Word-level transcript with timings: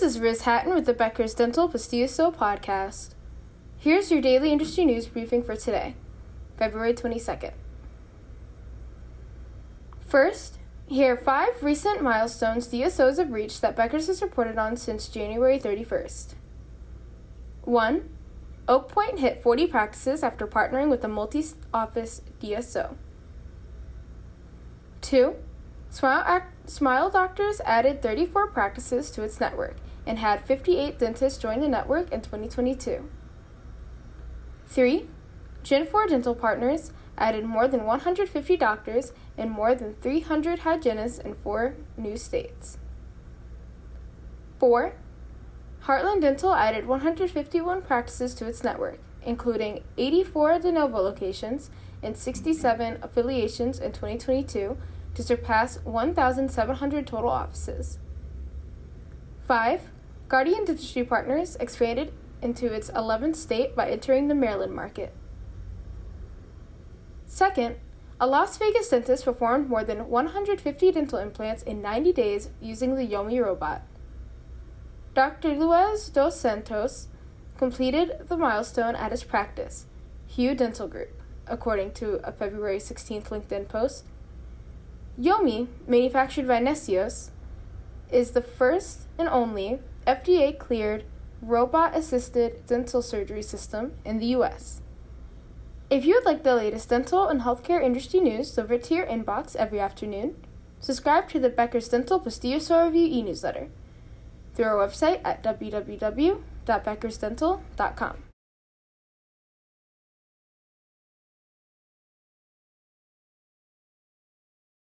This 0.00 0.16
is 0.16 0.22
Liz 0.22 0.40
Hatton 0.42 0.72
with 0.72 0.86
the 0.86 0.94
Becker's 0.94 1.34
Dental 1.34 1.68
+ 1.68 1.68
DSO 1.68 2.34
podcast. 2.34 3.10
Here's 3.76 4.10
your 4.10 4.22
daily 4.22 4.50
industry 4.50 4.86
news 4.86 5.06
briefing 5.06 5.42
for 5.42 5.54
today, 5.54 5.94
February 6.56 6.94
22nd. 6.94 7.52
First, 10.00 10.56
here 10.86 11.12
are 11.12 11.16
five 11.18 11.62
recent 11.62 12.02
milestones 12.02 12.66
DSOs 12.66 13.18
have 13.18 13.30
reached 13.30 13.60
that 13.60 13.76
Becker's 13.76 14.06
has 14.06 14.22
reported 14.22 14.56
on 14.56 14.78
since 14.78 15.06
January 15.06 15.58
31st. 15.58 16.32
1. 17.64 18.08
Oak 18.68 18.88
Point 18.88 19.18
hit 19.18 19.42
40 19.42 19.66
practices 19.66 20.22
after 20.22 20.46
partnering 20.46 20.88
with 20.88 21.04
a 21.04 21.08
multi 21.08 21.44
office 21.74 22.22
DSO. 22.40 22.96
2. 25.02 25.34
Smile, 25.90 26.24
Ac- 26.26 26.72
Smile 26.72 27.10
Doctors 27.10 27.60
added 27.66 28.00
34 28.00 28.46
practices 28.46 29.10
to 29.10 29.22
its 29.22 29.40
network 29.40 29.76
and 30.06 30.18
had 30.18 30.44
58 30.46 30.98
dentists 30.98 31.38
join 31.38 31.60
the 31.60 31.68
network 31.68 32.10
in 32.12 32.20
2022. 32.20 33.08
3. 34.66 35.06
Gen4 35.62 36.08
Dental 36.08 36.34
Partners 36.34 36.92
added 37.18 37.44
more 37.44 37.68
than 37.68 37.84
150 37.84 38.56
doctors 38.56 39.12
and 39.36 39.50
more 39.50 39.74
than 39.74 39.94
300 39.94 40.60
hygienists 40.60 41.18
in 41.18 41.34
four 41.34 41.74
new 41.96 42.16
states. 42.16 42.78
4. 44.58 44.94
Heartland 45.84 46.20
Dental 46.20 46.54
added 46.54 46.86
151 46.86 47.82
practices 47.82 48.34
to 48.34 48.46
its 48.46 48.62
network, 48.62 48.98
including 49.22 49.82
84 49.96 50.58
de 50.60 50.72
novo 50.72 50.98
locations 50.98 51.70
and 52.02 52.16
67 52.16 52.98
affiliations 53.02 53.78
in 53.78 53.92
2022 53.92 54.76
to 55.14 55.22
surpass 55.22 55.78
1,700 55.84 57.06
total 57.06 57.30
offices. 57.30 57.98
5. 59.46 59.90
Guardian 60.30 60.64
Dentistry 60.64 61.02
Partners 61.02 61.56
expanded 61.58 62.12
into 62.40 62.72
its 62.72 62.88
11th 62.92 63.34
state 63.34 63.74
by 63.74 63.90
entering 63.90 64.28
the 64.28 64.34
Maryland 64.34 64.72
market. 64.72 65.12
Second, 67.26 67.74
a 68.20 68.28
Las 68.28 68.56
Vegas 68.56 68.90
dentist 68.90 69.24
performed 69.24 69.68
more 69.68 69.82
than 69.82 70.08
150 70.08 70.92
dental 70.92 71.18
implants 71.18 71.64
in 71.64 71.82
90 71.82 72.12
days 72.12 72.50
using 72.60 72.94
the 72.94 73.04
Yomi 73.04 73.44
robot. 73.44 73.82
Dr. 75.14 75.48
Luis 75.56 76.08
dos 76.10 76.38
Santos 76.38 77.08
completed 77.58 78.28
the 78.28 78.36
milestone 78.36 78.94
at 78.94 79.10
his 79.10 79.24
practice, 79.24 79.86
Hue 80.28 80.54
Dental 80.54 80.86
Group, 80.86 81.10
according 81.48 81.90
to 81.94 82.20
a 82.22 82.30
February 82.30 82.78
16th 82.78 83.30
LinkedIn 83.30 83.66
post. 83.66 84.04
Yomi, 85.20 85.66
manufactured 85.88 86.46
by 86.46 86.60
Neocis, 86.60 87.30
is 88.12 88.30
the 88.30 88.42
first 88.42 89.08
and 89.18 89.28
only 89.28 89.80
FDA 90.06 90.58
cleared 90.58 91.04
robot 91.42 91.96
assisted 91.96 92.66
dental 92.66 93.02
surgery 93.02 93.42
system 93.42 93.92
in 94.04 94.18
the 94.18 94.26
US. 94.36 94.82
If 95.88 96.04
you 96.04 96.14
would 96.14 96.24
like 96.24 96.42
the 96.42 96.54
latest 96.54 96.88
dental 96.88 97.26
and 97.26 97.40
healthcare 97.40 97.82
industry 97.82 98.20
news 98.20 98.52
delivered 98.52 98.84
to 98.84 98.94
your 98.94 99.06
inbox 99.06 99.56
every 99.56 99.80
afternoon, 99.80 100.36
subscribe 100.78 101.28
to 101.30 101.40
the 101.40 101.50
Becker's 101.50 101.88
Dental 101.88 102.20
+ 102.20 102.22
DSO 102.22 102.84
Review 102.84 103.06
e 103.06 103.22
newsletter 103.22 103.68
through 104.54 104.66
our 104.66 104.86
website 104.86 105.20
at 105.24 105.42
www.beckersdental.com. 105.42 108.29